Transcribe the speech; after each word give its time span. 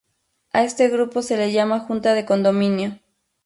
A 0.51 0.63
este 0.63 0.87
grupo 0.89 1.21
se 1.21 1.37
le 1.37 1.51
llama 1.51 1.81
Junta 1.81 2.15
de 2.15 2.25
Condominio. 2.25 2.97